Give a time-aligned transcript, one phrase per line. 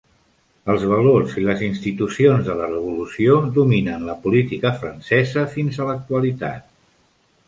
[0.73, 6.65] Els valors i les institucions de la Revolució dominen la política francesa fins a l'actualitat.